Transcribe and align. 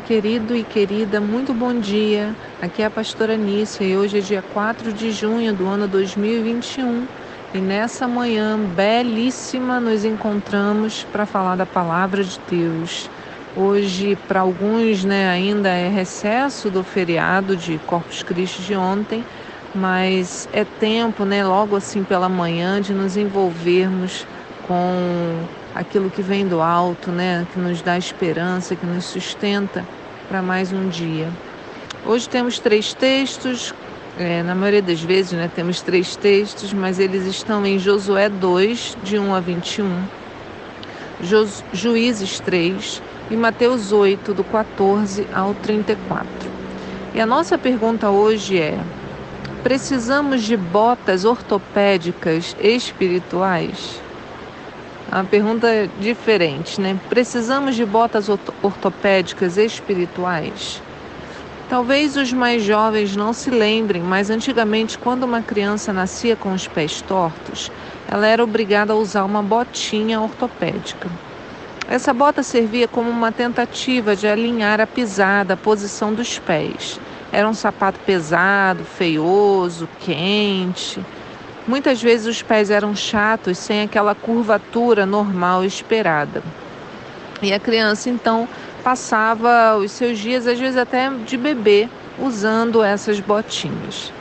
Querido 0.00 0.56
e 0.56 0.64
querida, 0.64 1.20
muito 1.20 1.54
bom 1.54 1.72
dia. 1.72 2.34
Aqui 2.60 2.82
é 2.82 2.86
a 2.86 2.90
pastora 2.90 3.36
Nícia 3.36 3.84
e 3.84 3.96
hoje 3.96 4.18
é 4.18 4.20
dia 4.20 4.42
4 4.42 4.92
de 4.92 5.12
junho 5.12 5.52
do 5.54 5.66
ano 5.66 5.86
2021. 5.86 7.06
E 7.54 7.58
nessa 7.58 8.08
manhã 8.08 8.58
belíssima 8.58 9.78
nos 9.78 10.04
encontramos 10.04 11.04
para 11.12 11.24
falar 11.24 11.54
da 11.54 11.64
palavra 11.64 12.24
de 12.24 12.40
Deus. 12.50 13.08
Hoje, 13.56 14.16
para 14.26 14.40
alguns, 14.40 15.04
né, 15.04 15.28
ainda 15.28 15.68
é 15.68 15.88
recesso 15.88 16.70
do 16.70 16.82
feriado 16.82 17.56
de 17.56 17.78
Corpus 17.86 18.22
Christi 18.22 18.62
de 18.62 18.74
ontem, 18.74 19.24
mas 19.72 20.48
é 20.52 20.64
tempo, 20.64 21.24
né, 21.24 21.44
logo 21.44 21.76
assim 21.76 22.02
pela 22.02 22.28
manhã, 22.28 22.80
de 22.80 22.92
nos 22.92 23.16
envolvermos 23.16 24.26
com 24.66 25.46
aquilo 25.74 26.08
que 26.08 26.22
vem 26.22 26.46
do 26.46 26.60
alto, 26.60 27.10
né, 27.10 27.46
que 27.52 27.58
nos 27.58 27.82
dá 27.82 27.98
esperança, 27.98 28.76
que 28.76 28.86
nos 28.86 29.04
sustenta 29.04 29.84
para 30.28 30.40
mais 30.40 30.72
um 30.72 30.88
dia. 30.88 31.28
Hoje 32.06 32.28
temos 32.28 32.58
três 32.58 32.94
textos, 32.94 33.74
é, 34.18 34.42
na 34.42 34.54
maioria 34.54 34.82
das 34.82 35.00
vezes 35.00 35.32
né, 35.32 35.50
temos 35.54 35.80
três 35.82 36.14
textos, 36.14 36.72
mas 36.72 36.98
eles 37.00 37.26
estão 37.26 37.64
em 37.66 37.78
Josué 37.78 38.28
2, 38.28 38.96
de 39.02 39.18
1 39.18 39.34
a 39.34 39.40
21, 39.40 40.02
Ju, 41.22 41.48
Juízes 41.72 42.38
3 42.40 43.02
e 43.30 43.36
Mateus 43.36 43.90
8, 43.90 44.32
do 44.34 44.44
14 44.44 45.26
ao 45.34 45.54
34. 45.54 46.28
E 47.14 47.20
a 47.20 47.26
nossa 47.26 47.56
pergunta 47.56 48.10
hoje 48.10 48.58
é: 48.58 48.78
precisamos 49.62 50.42
de 50.42 50.56
botas 50.56 51.24
ortopédicas 51.24 52.54
espirituais? 52.60 54.03
Uma 55.14 55.22
pergunta 55.22 55.68
diferente, 56.00 56.80
né? 56.80 56.98
Precisamos 57.08 57.76
de 57.76 57.86
botas 57.86 58.28
ortopédicas 58.28 59.56
espirituais? 59.56 60.82
Talvez 61.70 62.16
os 62.16 62.32
mais 62.32 62.64
jovens 62.64 63.14
não 63.14 63.32
se 63.32 63.48
lembrem, 63.48 64.02
mas 64.02 64.28
antigamente, 64.28 64.98
quando 64.98 65.22
uma 65.22 65.40
criança 65.40 65.92
nascia 65.92 66.34
com 66.34 66.52
os 66.52 66.66
pés 66.66 67.00
tortos, 67.00 67.70
ela 68.08 68.26
era 68.26 68.42
obrigada 68.42 68.92
a 68.92 68.96
usar 68.96 69.22
uma 69.22 69.40
botinha 69.40 70.20
ortopédica. 70.20 71.08
Essa 71.88 72.12
bota 72.12 72.42
servia 72.42 72.88
como 72.88 73.08
uma 73.08 73.30
tentativa 73.30 74.16
de 74.16 74.26
alinhar 74.26 74.80
a 74.80 74.86
pisada, 74.86 75.54
a 75.54 75.56
posição 75.56 76.12
dos 76.12 76.40
pés. 76.40 76.98
Era 77.30 77.48
um 77.48 77.54
sapato 77.54 78.00
pesado, 78.00 78.82
feioso, 78.82 79.88
quente. 80.00 81.00
Muitas 81.66 82.02
vezes 82.02 82.26
os 82.26 82.42
pés 82.42 82.70
eram 82.70 82.94
chatos, 82.94 83.56
sem 83.56 83.82
aquela 83.82 84.14
curvatura 84.14 85.06
normal 85.06 85.64
esperada. 85.64 86.42
E 87.40 87.52
a 87.52 87.58
criança 87.58 88.10
então 88.10 88.46
passava 88.82 89.76
os 89.76 89.90
seus 89.92 90.18
dias, 90.18 90.46
às 90.46 90.58
vezes 90.58 90.76
até 90.76 91.08
de 91.10 91.38
bebê, 91.38 91.88
usando 92.18 92.82
essas 92.82 93.18
botinhas. 93.18 94.12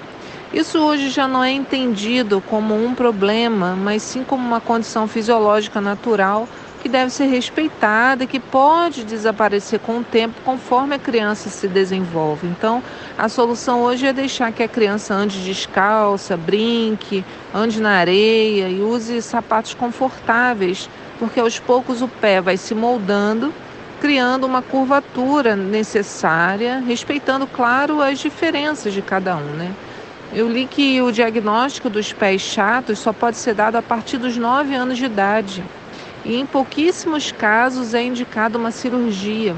Isso 0.54 0.80
hoje 0.80 1.10
já 1.10 1.28
não 1.28 1.44
é 1.44 1.52
entendido 1.52 2.42
como 2.50 2.76
um 2.76 2.96
problema, 2.96 3.76
mas 3.76 4.04
sim 4.04 4.24
como 4.24 4.46
uma 4.46 4.62
condição 4.62 5.08
fisiológica 5.08 5.82
natural 5.82 6.48
que 6.84 6.90
deve 6.90 7.10
ser 7.12 7.28
respeitada 7.28 8.28
que 8.28 8.42
pode 8.42 9.06
desaparecer 9.06 9.80
com 9.80 10.00
o 10.00 10.04
tempo 10.04 10.42
conforme 10.44 10.96
a 10.96 11.00
criança 11.00 11.50
se 11.50 11.66
desenvolve. 11.66 12.46
Então, 12.46 12.84
a 13.18 13.30
solução 13.30 13.84
hoje 13.84 14.06
é 14.06 14.12
deixar 14.12 14.52
que 14.52 14.62
a 14.62 14.68
criança 14.68 15.14
ande 15.14 15.46
descalça, 15.46 16.36
brinque, 16.36 17.24
ande 17.56 17.82
na 17.82 17.92
areia 17.92 18.68
e 18.68 18.82
use 18.82 19.22
sapatos 19.22 19.74
confortáveis, 19.74 20.90
porque 21.18 21.40
aos 21.40 21.58
poucos 21.58 22.02
o 22.02 22.08
pé 22.10 22.42
vai 22.42 22.58
se 22.58 22.76
moldando, 22.76 23.54
criando 24.02 24.46
uma 24.46 24.62
curvatura 24.62 25.56
necessária, 25.56 26.84
respeitando, 26.86 27.48
claro, 27.48 28.02
as 28.02 28.20
diferenças 28.20 28.92
de 28.92 29.02
cada 29.02 29.38
um, 29.38 29.54
né? 29.56 29.72
Eu 30.34 30.50
li 30.50 30.66
que 30.66 31.02
o 31.02 31.14
diagnóstico 31.14 31.90
dos 31.90 32.12
pés 32.12 32.42
chatos 32.42 33.00
só 33.00 33.14
pode 33.14 33.38
ser 33.38 33.54
dado 33.54 33.78
a 33.78 33.82
partir 33.82 34.18
dos 34.18 34.36
9 34.36 34.76
anos 34.76 34.98
de 34.98 35.06
idade 35.06 35.64
e 36.26 36.36
em 36.36 36.46
pouquíssimos 36.46 37.32
casos 37.32 37.94
é 37.94 38.02
indicada 38.02 38.58
uma 38.58 38.72
cirurgia. 38.72 39.56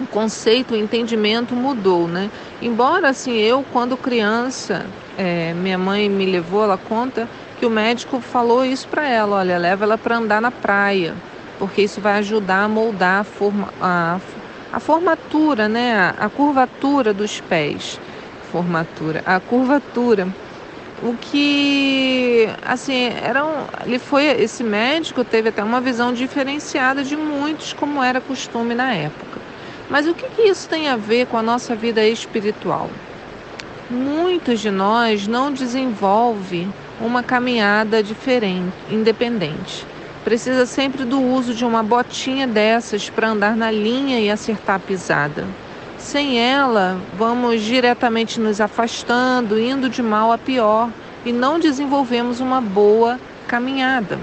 O 0.00 0.06
conceito, 0.06 0.74
o 0.74 0.76
entendimento 0.76 1.54
mudou, 1.54 2.08
né? 2.08 2.30
Embora 2.60 3.10
assim, 3.10 3.36
eu 3.38 3.64
quando 3.72 3.96
criança, 3.96 4.86
é, 5.16 5.54
minha 5.54 5.78
mãe 5.78 6.08
me 6.08 6.26
levou, 6.26 6.64
ela 6.64 6.76
conta 6.76 7.28
que 7.58 7.66
o 7.66 7.70
médico 7.70 8.20
falou 8.20 8.64
isso 8.64 8.88
para 8.88 9.06
ela, 9.06 9.36
olha, 9.36 9.58
leva 9.58 9.84
ela 9.84 9.96
para 9.96 10.16
andar 10.16 10.40
na 10.40 10.50
praia, 10.50 11.14
porque 11.58 11.82
isso 11.82 12.00
vai 12.00 12.18
ajudar 12.18 12.64
a 12.64 12.68
moldar 12.68 13.20
a, 13.20 13.24
forma, 13.24 13.68
a, 13.80 14.18
a 14.72 14.80
formatura, 14.80 15.68
né? 15.68 15.94
A, 15.94 16.26
a 16.26 16.28
curvatura 16.28 17.14
dos 17.14 17.40
pés. 17.40 18.00
Formatura, 18.50 19.22
a 19.24 19.40
curvatura 19.40 20.28
o 21.02 21.16
que 21.16 22.48
assim 22.64 23.10
era 23.22 23.42
ele 23.84 23.98
foi 23.98 24.24
esse 24.26 24.62
médico 24.62 25.24
teve 25.24 25.48
até 25.48 25.62
uma 25.62 25.80
visão 25.80 26.12
diferenciada 26.12 27.02
de 27.02 27.16
muitos 27.16 27.72
como 27.72 28.02
era 28.02 28.20
costume 28.20 28.74
na 28.74 28.94
época. 28.94 29.40
Mas 29.90 30.06
o 30.06 30.14
que, 30.14 30.26
que 30.28 30.42
isso 30.42 30.68
tem 30.68 30.88
a 30.88 30.96
ver 30.96 31.26
com 31.26 31.36
a 31.36 31.42
nossa 31.42 31.74
vida 31.74 32.06
espiritual? 32.06 32.88
Muitos 33.90 34.60
de 34.60 34.70
nós 34.70 35.26
não 35.26 35.52
desenvolve 35.52 36.68
uma 37.00 37.22
caminhada 37.22 38.02
diferente 38.02 38.72
independente. 38.88 39.84
Precisa 40.24 40.66
sempre 40.66 41.04
do 41.04 41.20
uso 41.20 41.52
de 41.52 41.64
uma 41.64 41.82
botinha 41.82 42.46
dessas 42.46 43.10
para 43.10 43.28
andar 43.28 43.56
na 43.56 43.72
linha 43.72 44.20
e 44.20 44.30
acertar 44.30 44.76
a 44.76 44.78
pisada 44.78 45.46
sem 46.02 46.38
ela, 46.38 47.00
vamos 47.16 47.62
diretamente 47.62 48.40
nos 48.40 48.60
afastando, 48.60 49.58
indo 49.58 49.88
de 49.88 50.02
mal 50.02 50.32
a 50.32 50.36
pior 50.36 50.90
e 51.24 51.32
não 51.32 51.60
desenvolvemos 51.60 52.40
uma 52.40 52.60
boa 52.60 53.20
caminhada. 53.46 54.18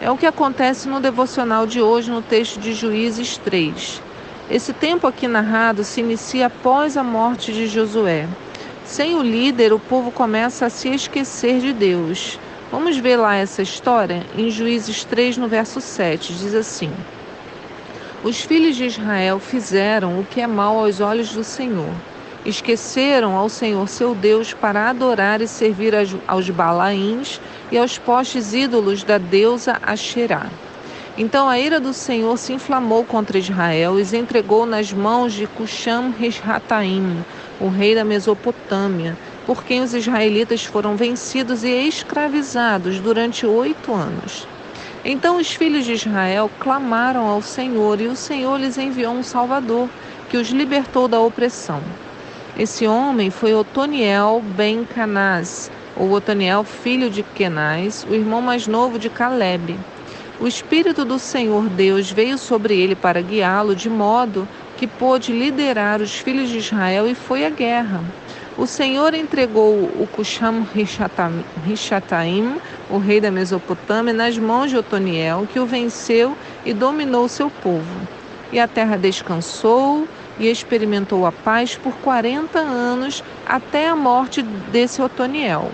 É 0.00 0.10
o 0.10 0.16
que 0.16 0.26
acontece 0.26 0.86
no 0.86 1.00
devocional 1.00 1.66
de 1.66 1.80
hoje, 1.80 2.10
no 2.10 2.20
texto 2.20 2.60
de 2.60 2.74
Juízes 2.74 3.38
3. 3.38 4.02
Esse 4.50 4.72
tempo 4.72 5.06
aqui 5.06 5.26
narrado 5.26 5.82
se 5.82 6.00
inicia 6.00 6.46
após 6.46 6.96
a 6.96 7.02
morte 7.02 7.52
de 7.52 7.66
Josué. 7.66 8.28
Sem 8.84 9.16
o 9.16 9.22
líder, 9.22 9.72
o 9.72 9.78
povo 9.78 10.10
começa 10.10 10.66
a 10.66 10.70
se 10.70 10.88
esquecer 10.90 11.58
de 11.60 11.72
Deus. 11.72 12.38
Vamos 12.70 12.98
ver 12.98 13.16
lá 13.16 13.34
essa 13.34 13.62
história 13.62 14.24
em 14.36 14.50
Juízes 14.50 15.04
3, 15.04 15.38
no 15.38 15.48
verso 15.48 15.80
7. 15.80 16.34
Diz 16.34 16.54
assim. 16.54 16.92
Os 18.24 18.40
filhos 18.40 18.74
de 18.74 18.84
Israel 18.84 19.38
fizeram 19.38 20.18
o 20.18 20.24
que 20.24 20.40
é 20.40 20.46
mal 20.46 20.76
aos 20.76 21.00
olhos 21.00 21.32
do 21.32 21.44
Senhor. 21.44 21.94
Esqueceram 22.44 23.36
ao 23.36 23.48
Senhor 23.48 23.88
seu 23.88 24.12
Deus 24.12 24.52
para 24.52 24.90
adorar 24.90 25.40
e 25.40 25.46
servir 25.46 25.94
aos 26.26 26.50
Balaíns 26.50 27.40
e 27.70 27.78
aos 27.78 27.96
postes 27.96 28.52
ídolos 28.52 29.04
da 29.04 29.18
deusa 29.18 29.78
Asherá. 29.80 30.46
Então 31.16 31.48
a 31.48 31.60
ira 31.60 31.78
do 31.78 31.92
Senhor 31.92 32.36
se 32.38 32.52
inflamou 32.52 33.04
contra 33.04 33.38
Israel 33.38 33.98
e 33.98 34.02
os 34.02 34.12
entregou 34.12 34.66
nas 34.66 34.92
mãos 34.92 35.32
de 35.32 35.46
Cusham 35.46 36.12
Rishataim, 36.18 37.24
o 37.60 37.68
rei 37.68 37.94
da 37.94 38.04
Mesopotâmia, 38.04 39.16
por 39.46 39.62
quem 39.64 39.80
os 39.80 39.94
israelitas 39.94 40.64
foram 40.64 40.96
vencidos 40.96 41.62
e 41.62 41.88
escravizados 41.88 42.98
durante 42.98 43.46
oito 43.46 43.92
anos. 43.92 44.46
Então 45.10 45.38
os 45.38 45.54
filhos 45.54 45.86
de 45.86 45.94
Israel 45.94 46.50
clamaram 46.60 47.26
ao 47.26 47.40
Senhor, 47.40 47.98
e 47.98 48.08
o 48.08 48.14
Senhor 48.14 48.60
lhes 48.60 48.76
enviou 48.76 49.14
um 49.14 49.22
Salvador, 49.22 49.88
que 50.28 50.36
os 50.36 50.50
libertou 50.50 51.08
da 51.08 51.18
opressão. 51.18 51.80
Esse 52.58 52.86
homem 52.86 53.30
foi 53.30 53.54
Otoniel 53.54 54.42
ben 54.54 54.84
Canaz, 54.84 55.70
ou 55.96 56.12
Otoniel, 56.12 56.62
filho 56.62 57.08
de 57.08 57.22
Kenaz, 57.22 58.06
o 58.10 58.14
irmão 58.14 58.42
mais 58.42 58.66
novo 58.66 58.98
de 58.98 59.08
Caleb. 59.08 59.78
O 60.38 60.46
Espírito 60.46 61.06
do 61.06 61.18
Senhor 61.18 61.70
Deus 61.70 62.10
veio 62.10 62.36
sobre 62.36 62.78
ele 62.78 62.94
para 62.94 63.22
guiá-lo, 63.22 63.74
de 63.74 63.88
modo 63.88 64.46
que 64.76 64.86
pôde 64.86 65.32
liderar 65.32 66.02
os 66.02 66.18
filhos 66.18 66.50
de 66.50 66.58
Israel 66.58 67.08
e 67.08 67.14
foi 67.14 67.46
à 67.46 67.50
guerra. 67.50 68.04
O 68.58 68.66
Senhor 68.66 69.14
entregou 69.14 69.72
o 69.72 70.06
Cusham 70.12 70.66
Rishataim, 71.64 72.56
o 72.90 72.98
rei 72.98 73.20
da 73.20 73.30
Mesopotâmia, 73.30 74.12
nas 74.12 74.38
mãos 74.38 74.70
de 74.70 74.76
Otoniel, 74.76 75.46
que 75.52 75.60
o 75.60 75.66
venceu 75.66 76.36
e 76.64 76.72
dominou 76.72 77.28
seu 77.28 77.50
povo. 77.50 78.08
E 78.50 78.58
a 78.58 78.66
terra 78.66 78.96
descansou 78.96 80.08
e 80.38 80.46
experimentou 80.46 81.26
a 81.26 81.32
paz 81.32 81.76
por 81.76 81.92
40 81.94 82.58
anos 82.58 83.22
até 83.46 83.88
a 83.88 83.96
morte 83.96 84.42
desse 84.42 85.02
Otoniel. 85.02 85.70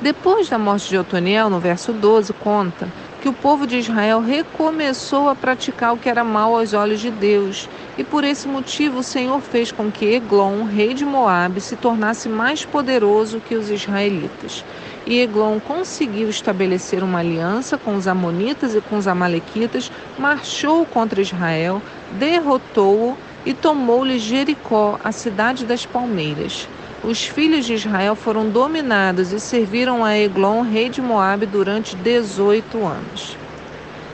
Depois 0.00 0.48
da 0.48 0.58
morte 0.58 0.88
de 0.88 0.98
Otoniel, 0.98 1.48
no 1.48 1.60
verso 1.60 1.92
12, 1.92 2.32
conta 2.32 2.88
que 3.20 3.28
o 3.28 3.32
povo 3.32 3.68
de 3.68 3.78
Israel 3.78 4.20
recomeçou 4.20 5.28
a 5.28 5.34
praticar 5.34 5.94
o 5.94 5.96
que 5.96 6.08
era 6.08 6.24
mal 6.24 6.56
aos 6.56 6.72
olhos 6.72 7.00
de 7.00 7.08
Deus. 7.08 7.68
E 7.96 8.02
por 8.02 8.24
esse 8.24 8.48
motivo 8.48 8.98
o 8.98 9.02
Senhor 9.04 9.40
fez 9.40 9.70
com 9.70 9.92
que 9.92 10.04
Eglon, 10.06 10.64
rei 10.64 10.92
de 10.92 11.04
Moabe, 11.04 11.60
se 11.60 11.76
tornasse 11.76 12.28
mais 12.28 12.64
poderoso 12.64 13.40
que 13.40 13.54
os 13.54 13.70
israelitas. 13.70 14.64
E 15.06 15.20
Eglon 15.20 15.58
conseguiu 15.60 16.28
estabelecer 16.28 17.02
uma 17.02 17.18
aliança 17.18 17.76
com 17.76 17.96
os 17.96 18.06
Amonitas 18.06 18.74
e 18.74 18.80
com 18.80 18.96
os 18.96 19.08
Amalequitas, 19.08 19.90
marchou 20.18 20.84
contra 20.86 21.20
Israel, 21.20 21.82
derrotou-o 22.18 23.16
e 23.44 23.52
tomou-lhe 23.52 24.18
Jericó, 24.18 24.98
a 25.02 25.10
cidade 25.10 25.64
das 25.64 25.84
palmeiras. 25.84 26.68
Os 27.02 27.24
filhos 27.24 27.66
de 27.66 27.74
Israel 27.74 28.14
foram 28.14 28.48
dominados 28.48 29.32
e 29.32 29.40
serviram 29.40 30.04
a 30.04 30.16
Eglon, 30.16 30.62
rei 30.62 30.88
de 30.88 31.02
Moabe, 31.02 31.46
durante 31.46 31.96
18 31.96 32.86
anos. 32.86 33.36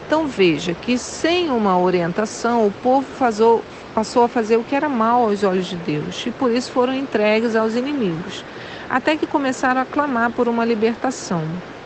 Então 0.07 0.27
veja 0.27 0.73
que 0.73 0.97
sem 0.97 1.51
uma 1.51 1.79
orientação 1.79 2.67
o 2.67 2.71
povo 2.71 3.07
passou 3.95 4.25
a 4.25 4.29
fazer 4.29 4.57
o 4.57 4.65
que 4.65 4.75
era 4.75 4.89
mal 4.89 5.25
aos 5.25 5.43
olhos 5.43 5.67
de 5.67 5.77
Deus 5.77 6.25
e 6.27 6.31
por 6.31 6.51
isso 6.51 6.73
foram 6.73 6.95
entregues 6.95 7.55
aos 7.55 7.75
inimigos 7.75 8.43
até 8.89 9.17
que 9.17 9.27
começaram 9.27 9.81
a 9.81 9.85
clamar 9.85 10.31
por 10.31 10.49
uma 10.49 10.65
libertação. 10.65 11.43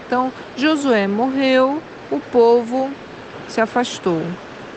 Então, 0.07 0.33
Josué 0.57 1.07
morreu, 1.07 1.83
o 2.11 2.21
povo 2.21 2.91
se 3.49 3.61
afastou. 3.61 4.23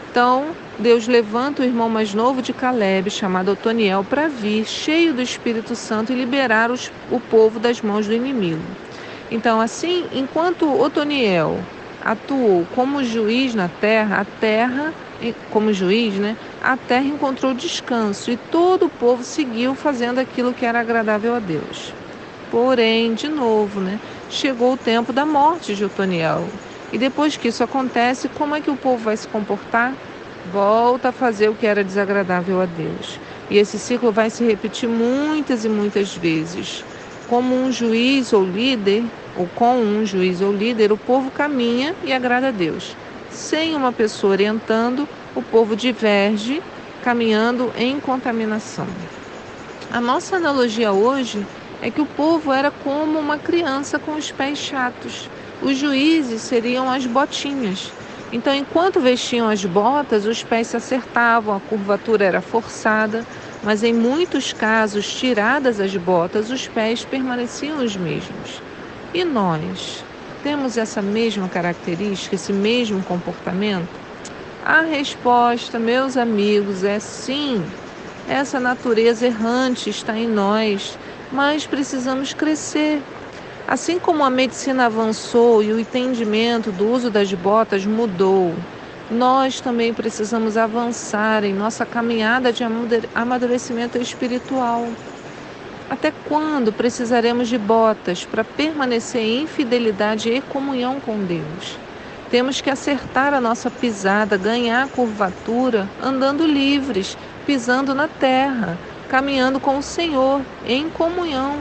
Então, 0.09 0.45
Deus 0.79 1.07
levanta 1.07 1.61
o 1.61 1.65
irmão 1.65 1.89
mais 1.89 2.13
novo 2.13 2.41
de 2.41 2.53
Caleb, 2.53 3.09
chamado 3.09 3.51
Otoniel, 3.51 4.03
para 4.03 4.27
vir, 4.27 4.65
cheio 4.65 5.13
do 5.13 5.21
Espírito 5.21 5.75
Santo, 5.75 6.13
e 6.13 6.15
liberar 6.15 6.71
os, 6.71 6.91
o 7.11 7.19
povo 7.19 7.59
das 7.59 7.81
mãos 7.81 8.07
do 8.07 8.13
inimigo. 8.13 8.61
Então, 9.29 9.59
assim, 9.59 10.05
enquanto 10.13 10.71
Otoniel 10.79 11.59
atuou 12.03 12.65
como 12.75 13.03
juiz 13.03 13.55
na 13.55 13.67
terra, 13.67 14.21
a 14.21 14.25
terra, 14.39 14.93
como 15.49 15.73
juiz, 15.73 16.13
né, 16.15 16.37
a 16.63 16.77
terra 16.77 17.05
encontrou 17.05 17.53
descanso 17.53 18.29
e 18.31 18.37
todo 18.37 18.85
o 18.85 18.89
povo 18.89 19.23
seguiu 19.23 19.75
fazendo 19.75 20.19
aquilo 20.19 20.53
que 20.53 20.65
era 20.65 20.79
agradável 20.79 21.35
a 21.35 21.39
Deus. 21.39 21.93
Porém, 22.51 23.13
de 23.13 23.27
novo, 23.27 23.79
né, 23.81 23.99
chegou 24.29 24.73
o 24.73 24.77
tempo 24.77 25.11
da 25.11 25.25
morte 25.25 25.75
de 25.75 25.83
Otoniel. 25.83 26.47
E 26.91 26.97
depois 26.97 27.35
que 27.35 27.47
isso 27.47 27.63
acontece, 27.63 28.29
como 28.29 28.55
é 28.55 28.61
que 28.61 28.69
o 28.69 28.77
povo 28.77 29.03
vai 29.03 29.17
se 29.17 29.27
comportar? 29.27 29.93
Volta 30.51 31.09
a 31.09 31.11
fazer 31.11 31.49
o 31.49 31.55
que 31.55 31.65
era 31.65 31.83
desagradável 31.83 32.61
a 32.61 32.65
Deus. 32.65 33.19
E 33.49 33.57
esse 33.57 33.79
ciclo 33.79 34.11
vai 34.11 34.29
se 34.29 34.43
repetir 34.43 34.87
muitas 34.87 35.65
e 35.65 35.69
muitas 35.69 36.15
vezes. 36.15 36.83
Como 37.27 37.55
um 37.55 37.71
juiz 37.71 38.31
ou 38.31 38.43
líder, 38.43 39.03
ou 39.35 39.47
com 39.55 39.75
um 39.75 40.05
juiz 40.05 40.41
ou 40.41 40.53
líder, 40.53 40.91
o 40.91 40.97
povo 40.97 41.31
caminha 41.31 41.95
e 42.03 42.13
agrada 42.13 42.49
a 42.49 42.51
Deus. 42.51 42.95
Sem 43.31 43.75
uma 43.75 43.91
pessoa 43.91 44.31
orientando, 44.31 45.07
o 45.35 45.41
povo 45.41 45.75
diverge, 45.75 46.61
caminhando 47.03 47.71
em 47.75 47.99
contaminação. 47.99 48.87
A 49.91 49.99
nossa 49.99 50.37
analogia 50.37 50.91
hoje 50.91 51.45
é 51.85 51.91
que 51.91 52.01
o 52.01 52.05
povo 52.07 52.51
era 52.51 52.71
como 52.71 53.19
uma 53.19 53.37
criança 53.37 53.99
com 53.99 54.13
os 54.13 54.31
pés 54.31 54.57
chatos. 54.57 55.29
Os 55.61 55.77
juízes 55.77 56.41
seriam 56.41 56.89
as 56.89 57.05
botinhas. 57.05 57.91
Então, 58.33 58.55
enquanto 58.55 58.99
vestiam 58.99 59.47
as 59.47 59.63
botas, 59.63 60.25
os 60.25 60.41
pés 60.41 60.65
se 60.65 60.77
acertavam, 60.77 61.55
a 61.55 61.59
curvatura 61.59 62.25
era 62.25 62.41
forçada, 62.41 63.23
mas 63.63 63.83
em 63.83 63.93
muitos 63.93 64.51
casos, 64.51 65.13
tiradas 65.13 65.79
as 65.79 65.95
botas, 65.95 66.49
os 66.49 66.67
pés 66.67 67.05
permaneciam 67.05 67.77
os 67.77 67.95
mesmos. 67.95 68.63
E 69.13 69.23
nós 69.23 70.03
temos 70.41 70.77
essa 70.77 71.03
mesma 71.03 71.47
característica, 71.47 72.33
esse 72.33 72.51
mesmo 72.51 73.03
comportamento? 73.03 73.87
A 74.65 74.81
resposta, 74.81 75.77
meus 75.77 76.17
amigos, 76.17 76.83
é 76.83 76.97
sim. 76.97 77.63
Essa 78.27 78.59
natureza 78.59 79.27
errante 79.27 79.91
está 79.91 80.17
em 80.17 80.27
nós 80.27 80.97
mas 81.35 81.67
precisamos 81.67 82.33
crescer. 82.33 83.01
Assim 83.67 83.99
como 83.99 84.23
a 84.23 84.29
medicina 84.29 84.85
avançou 84.85 85.61
e 85.61 85.73
o 85.73 85.79
entendimento 85.79 86.71
do 86.71 86.89
uso 86.89 87.09
das 87.11 87.33
botas 87.33 87.85
mudou, 87.85 88.53
nós 89.11 89.59
também 89.59 89.93
precisamos 89.93 90.55
avançar 90.55 91.43
em 91.43 91.53
nossa 91.53 91.85
caminhada 91.85 92.53
de 92.53 92.63
amadurecimento 93.13 93.97
espiritual. 93.97 94.87
Até 95.89 96.11
quando 96.27 96.71
precisaremos 96.71 97.49
de 97.49 97.57
botas 97.57 98.25
para 98.25 98.43
permanecer 98.43 99.21
em 99.21 99.45
fidelidade 99.45 100.29
e 100.29 100.41
comunhão 100.41 101.01
com 101.01 101.17
Deus? 101.17 101.77
Temos 102.31 102.61
que 102.61 102.69
acertar 102.69 103.33
a 103.33 103.41
nossa 103.41 103.69
pisada, 103.69 104.37
ganhar 104.37 104.87
curvatura, 104.89 105.87
andando 106.01 106.45
livres, 106.45 107.17
pisando 107.45 107.93
na 107.93 108.07
terra, 108.07 108.77
caminhando 109.05 109.59
com 109.59 109.77
o 109.77 109.83
Senhor 109.83 110.41
em 110.65 110.89
comunhão. 110.89 111.59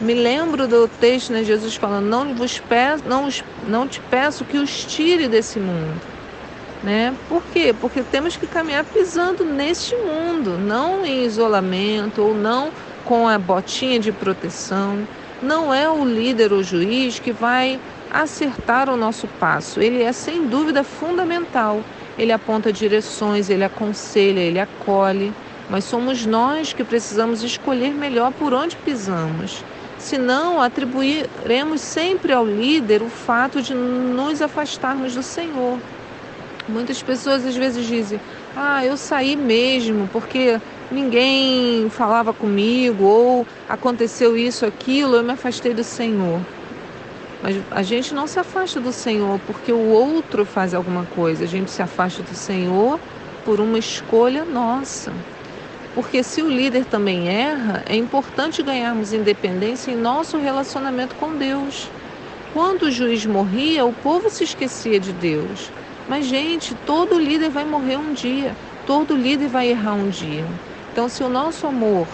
Me 0.00 0.14
lembro 0.14 0.66
do 0.66 0.88
texto, 0.88 1.32
né, 1.32 1.44
Jesus 1.44 1.76
falando: 1.76 2.06
não, 2.06 2.34
vos 2.34 2.58
peço, 2.58 3.04
não, 3.06 3.28
não 3.66 3.86
te 3.86 4.00
peço 4.10 4.44
que 4.44 4.58
os 4.58 4.84
tire 4.84 5.28
desse 5.28 5.58
mundo. 5.58 6.00
Né? 6.82 7.14
Por 7.28 7.42
quê? 7.52 7.74
Porque 7.80 8.02
temos 8.02 8.36
que 8.36 8.46
caminhar 8.46 8.84
pisando 8.84 9.44
neste 9.44 9.96
mundo, 9.96 10.58
não 10.58 11.04
em 11.06 11.24
isolamento 11.24 12.20
ou 12.20 12.34
não 12.34 12.70
com 13.04 13.26
a 13.26 13.38
botinha 13.38 13.98
de 13.98 14.12
proteção. 14.12 15.06
Não 15.40 15.72
é 15.72 15.88
o 15.88 16.04
líder 16.04 16.52
ou 16.52 16.62
juiz 16.62 17.18
que 17.18 17.32
vai 17.32 17.80
acertar 18.10 18.90
o 18.90 18.96
nosso 18.96 19.26
passo. 19.26 19.80
Ele 19.80 20.02
é 20.02 20.12
sem 20.12 20.46
dúvida 20.46 20.84
fundamental. 20.84 21.82
Ele 22.18 22.32
aponta 22.32 22.72
direções, 22.72 23.50
ele 23.50 23.64
aconselha, 23.64 24.40
ele 24.40 24.60
acolhe 24.60 25.32
mas 25.68 25.84
somos 25.84 26.26
nós 26.26 26.72
que 26.72 26.84
precisamos 26.84 27.42
escolher 27.42 27.94
melhor 27.94 28.32
por 28.32 28.52
onde 28.52 28.76
pisamos. 28.76 29.64
Senão, 29.98 30.60
atribuiremos 30.60 31.80
sempre 31.80 32.32
ao 32.32 32.44
líder 32.44 33.02
o 33.02 33.08
fato 33.08 33.62
de 33.62 33.74
nos 33.74 34.42
afastarmos 34.42 35.14
do 35.14 35.22
Senhor. 35.22 35.78
Muitas 36.68 37.02
pessoas 37.02 37.44
às 37.46 37.56
vezes 37.56 37.86
dizem: 37.86 38.20
Ah, 38.56 38.84
eu 38.84 38.96
saí 38.96 39.36
mesmo 39.36 40.08
porque 40.12 40.60
ninguém 40.90 41.88
falava 41.90 42.32
comigo, 42.32 43.04
ou 43.04 43.46
aconteceu 43.68 44.36
isso, 44.36 44.66
aquilo, 44.66 45.16
eu 45.16 45.22
me 45.22 45.32
afastei 45.32 45.72
do 45.72 45.84
Senhor. 45.84 46.40
Mas 47.42 47.56
a 47.70 47.82
gente 47.82 48.14
não 48.14 48.26
se 48.26 48.38
afasta 48.38 48.80
do 48.80 48.92
Senhor 48.92 49.38
porque 49.46 49.70
o 49.70 49.90
outro 49.90 50.46
faz 50.46 50.72
alguma 50.72 51.04
coisa, 51.14 51.44
a 51.44 51.46
gente 51.46 51.70
se 51.70 51.82
afasta 51.82 52.22
do 52.22 52.34
Senhor 52.34 52.98
por 53.44 53.60
uma 53.60 53.78
escolha 53.78 54.44
nossa. 54.44 55.12
Porque 55.94 56.24
se 56.24 56.42
o 56.42 56.48
líder 56.48 56.84
também 56.84 57.28
erra, 57.28 57.84
é 57.88 57.94
importante 57.94 58.62
ganharmos 58.62 59.12
independência 59.12 59.92
em 59.92 59.96
nosso 59.96 60.38
relacionamento 60.38 61.14
com 61.14 61.36
Deus. 61.36 61.88
Quando 62.52 62.82
o 62.82 62.90
juiz 62.90 63.24
morria, 63.24 63.84
o 63.84 63.92
povo 63.92 64.28
se 64.28 64.42
esquecia 64.42 64.98
de 64.98 65.12
Deus. 65.12 65.70
Mas, 66.08 66.26
gente, 66.26 66.74
todo 66.86 67.18
líder 67.18 67.48
vai 67.48 67.64
morrer 67.64 67.96
um 67.96 68.12
dia, 68.12 68.54
todo 68.86 69.16
líder 69.16 69.48
vai 69.48 69.68
errar 69.68 69.94
um 69.94 70.08
dia. 70.08 70.44
Então, 70.92 71.08
se 71.08 71.22
o 71.22 71.28
nosso 71.28 71.66
amor 71.66 72.06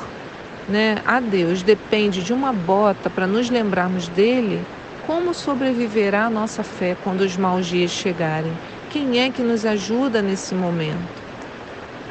né, 0.69 0.97
a 1.05 1.19
Deus 1.19 1.63
depende 1.63 2.23
de 2.23 2.33
uma 2.33 2.53
bota 2.53 3.11
para 3.11 3.27
nos 3.27 3.51
lembrarmos 3.51 4.09
dele, 4.09 4.65
como 5.07 5.35
sobreviverá 5.35 6.27
a 6.27 6.31
nossa 6.31 6.63
fé 6.63 6.97
quando 7.03 7.23
os 7.23 7.37
maus 7.37 7.67
dias 7.67 7.91
chegarem? 7.91 8.53
Quem 8.91 9.21
é 9.21 9.31
que 9.31 9.43
nos 9.43 9.65
ajuda 9.65 10.23
nesse 10.23 10.55
momento? 10.55 11.20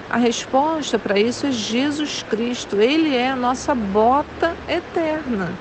A 0.10 0.18
resposta 0.18 0.98
para 0.98 1.20
isso 1.20 1.46
é 1.46 1.52
Jesus 1.52 2.26
Cristo. 2.28 2.82
Ele 2.82 3.16
é 3.16 3.30
a 3.30 3.36
nossa 3.36 3.76
bota 3.76 4.56
eterna. 4.68 5.52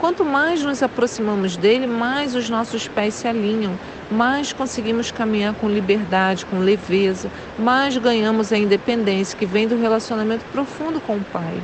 Quanto 0.00 0.24
mais 0.24 0.60
nos 0.60 0.82
aproximamos 0.82 1.56
dele, 1.56 1.86
mais 1.86 2.34
os 2.34 2.50
nossos 2.50 2.88
pés 2.88 3.14
se 3.14 3.28
alinham, 3.28 3.78
mais 4.10 4.52
conseguimos 4.52 5.12
caminhar 5.12 5.54
com 5.54 5.68
liberdade, 5.68 6.44
com 6.44 6.58
leveza, 6.58 7.30
mais 7.56 7.96
ganhamos 7.96 8.52
a 8.52 8.58
independência 8.58 9.38
que 9.38 9.46
vem 9.46 9.68
do 9.68 9.80
relacionamento 9.80 10.44
profundo 10.46 11.00
com 11.00 11.18
o 11.18 11.24
Pai. 11.32 11.62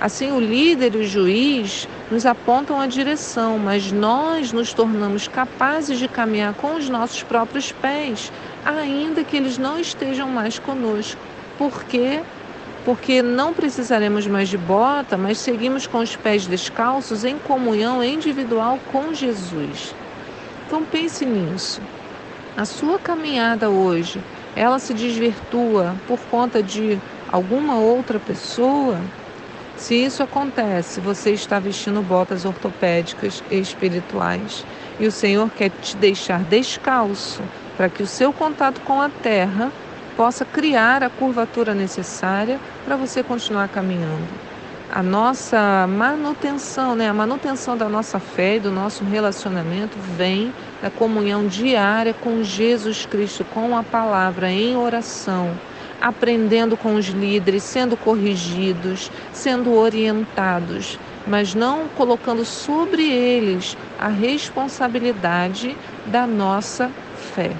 Assim, 0.00 0.30
o 0.30 0.38
líder 0.38 0.94
e 0.94 0.98
o 0.98 1.04
juiz 1.04 1.88
nos 2.08 2.24
apontam 2.24 2.80
a 2.80 2.86
direção, 2.86 3.58
mas 3.58 3.90
nós 3.90 4.52
nos 4.52 4.72
tornamos 4.72 5.26
capazes 5.26 5.98
de 5.98 6.06
caminhar 6.06 6.54
com 6.54 6.76
os 6.76 6.88
nossos 6.88 7.24
próprios 7.24 7.72
pés, 7.72 8.30
ainda 8.64 9.24
que 9.24 9.36
eles 9.36 9.58
não 9.58 9.76
estejam 9.76 10.28
mais 10.28 10.60
conosco. 10.60 11.33
Por 11.58 11.84
quê? 11.84 12.20
Porque 12.84 13.22
não 13.22 13.54
precisaremos 13.54 14.26
mais 14.26 14.48
de 14.48 14.58
bota, 14.58 15.16
mas 15.16 15.38
seguimos 15.38 15.86
com 15.86 15.98
os 15.98 16.16
pés 16.16 16.46
descalços 16.46 17.24
em 17.24 17.38
comunhão 17.38 18.02
individual 18.02 18.78
com 18.92 19.14
Jesus. 19.14 19.94
Então 20.66 20.84
pense 20.84 21.24
nisso. 21.24 21.80
A 22.56 22.64
sua 22.64 22.98
caminhada 22.98 23.70
hoje, 23.70 24.20
ela 24.54 24.78
se 24.78 24.94
desvirtua 24.94 25.96
por 26.06 26.18
conta 26.30 26.62
de 26.62 27.00
alguma 27.26 27.78
outra 27.78 28.20
pessoa? 28.20 29.00
Se 29.76 29.94
isso 29.94 30.22
acontece, 30.22 31.00
você 31.00 31.32
está 31.32 31.58
vestindo 31.58 32.00
botas 32.00 32.44
ortopédicas 32.44 33.42
e 33.50 33.58
espirituais 33.58 34.64
e 35.00 35.06
o 35.06 35.12
Senhor 35.12 35.50
quer 35.50 35.70
te 35.70 35.96
deixar 35.96 36.44
descalço 36.44 37.42
para 37.76 37.88
que 37.88 38.02
o 38.02 38.06
seu 38.06 38.32
contato 38.32 38.80
com 38.82 39.00
a 39.00 39.08
terra 39.08 39.72
possa 40.16 40.44
criar 40.44 41.02
a 41.02 41.10
curvatura 41.10 41.74
necessária 41.74 42.58
para 42.84 42.96
você 42.96 43.22
continuar 43.22 43.68
caminhando. 43.68 44.28
a 44.90 45.02
nossa 45.02 45.86
manutenção, 45.88 46.94
né? 46.94 47.08
A 47.08 47.14
manutenção 47.14 47.76
da 47.76 47.88
nossa 47.88 48.20
fé 48.20 48.56
e 48.56 48.60
do 48.60 48.70
nosso 48.70 49.02
relacionamento 49.04 49.98
vem 50.16 50.52
da 50.80 50.88
comunhão 50.90 51.46
diária 51.48 52.14
com 52.14 52.44
Jesus 52.44 53.04
Cristo, 53.06 53.44
com 53.44 53.76
a 53.76 53.82
palavra, 53.82 54.50
em 54.50 54.76
oração, 54.76 55.50
aprendendo 56.00 56.76
com 56.76 56.94
os 56.94 57.06
líderes, 57.06 57.64
sendo 57.64 57.96
corrigidos, 57.96 59.10
sendo 59.32 59.74
orientados, 59.74 60.98
mas 61.26 61.54
não 61.54 61.88
colocando 61.96 62.44
sobre 62.44 63.02
eles 63.02 63.76
a 63.98 64.08
responsabilidade 64.08 65.76
da 66.06 66.24
nossa 66.26 66.90
fé. 67.34 67.50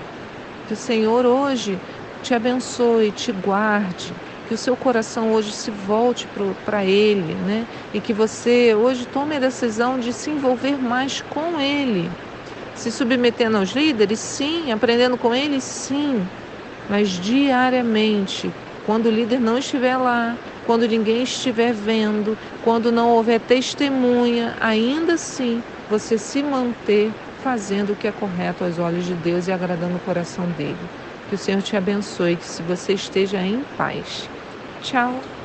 Que 0.69 0.75
o 0.75 0.77
Senhor 0.77 1.27
hoje 1.27 1.79
te 2.25 2.35
abençoe, 2.35 3.13
te 3.13 3.33
guarde, 3.33 4.17
que 4.45 4.55
o 4.55 4.59
seu 4.59 4.77
coração 4.79 5.31
hoje 5.33 5.53
se 5.53 5.71
volte 5.71 6.27
para 6.65 6.85
Ele, 6.87 7.37
né? 7.43 7.67
E 7.93 8.01
que 8.01 8.15
você 8.15 8.75
hoje 8.75 9.07
tome 9.07 9.37
a 9.37 9.39
decisão 9.41 9.99
de 9.99 10.13
se 10.15 10.31
envolver 10.31 10.79
mais 10.79 11.21
com 11.23 11.61
Ele. 11.61 12.17
Se 12.75 12.93
submetendo 12.93 13.59
aos 13.59 13.71
líderes, 13.71 14.21
sim. 14.21 14.71
Aprendendo 14.73 15.19
com 15.19 15.35
eles, 15.35 15.65
sim. 15.65 16.31
Mas 16.89 17.11
diariamente, 17.11 18.55
quando 18.83 19.07
o 19.07 19.11
líder 19.11 19.41
não 19.41 19.59
estiver 19.59 19.97
lá, 19.99 20.39
quando 20.63 20.87
ninguém 20.89 21.23
estiver 21.23 21.73
vendo, 21.75 22.37
quando 22.61 22.93
não 22.93 23.11
houver 23.11 23.41
testemunha, 23.41 24.55
ainda 24.61 25.15
assim 25.15 25.65
você 25.89 26.19
se 26.19 26.43
manter 26.43 27.15
fazendo 27.37 27.91
o 27.93 27.97
que 27.97 28.07
é 28.09 28.13
correto 28.13 28.65
aos 28.65 28.79
olhos 28.79 29.05
de 29.07 29.17
Deus 29.17 29.47
e 29.47 29.53
agradando 29.53 29.97
o 29.99 30.01
coração 30.01 30.51
dele. 30.53 30.91
Que 31.27 31.35
o 31.35 31.39
Senhor 31.39 31.63
te 31.63 31.77
abençoe, 31.77 32.37
que 32.37 32.47
se 32.47 32.63
você 32.63 32.93
esteja 32.95 33.43
em 33.43 33.65
paz. 33.77 34.31
Tchau. 34.81 35.44